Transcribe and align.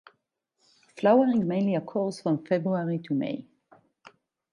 Flowering 0.97 1.47
mainly 1.47 1.75
occurs 1.75 2.21
from 2.21 2.43
February 2.43 2.97
to 3.03 3.13
May. 3.13 3.45